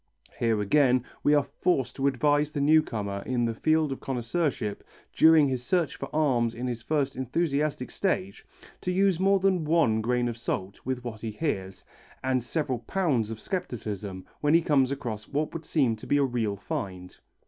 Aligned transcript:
Here 0.39 0.59
again 0.59 1.03
we 1.21 1.35
are 1.35 1.43
forced 1.43 1.95
to 1.97 2.07
advise 2.07 2.49
the 2.49 2.59
new 2.59 2.81
comer 2.81 3.21
in 3.23 3.45
the 3.45 3.53
field 3.53 3.91
of 3.91 3.99
connoisseurship 3.99 4.83
during 5.13 5.47
his 5.47 5.61
search 5.63 5.95
for 5.95 6.09
arms 6.11 6.55
in 6.55 6.65
his 6.65 6.81
first 6.81 7.15
enthusiastic 7.15 7.91
stage, 7.91 8.43
to 8.81 8.91
use 8.91 9.19
more 9.19 9.39
than 9.39 9.63
one 9.63 10.01
grain 10.01 10.27
of 10.27 10.39
salt 10.39 10.79
with 10.83 11.03
what 11.03 11.21
he 11.21 11.29
hears, 11.29 11.83
and 12.23 12.43
several 12.43 12.79
pounds 12.79 13.29
of 13.29 13.39
scepticism 13.39 14.25
when 14.39 14.55
he 14.55 14.63
comes 14.63 14.89
across 14.89 15.27
what 15.27 15.53
would 15.53 15.65
seem 15.65 15.95
to 15.97 16.07
be 16.07 16.17
a 16.17 16.23
real 16.23 16.55
find. 16.55 17.19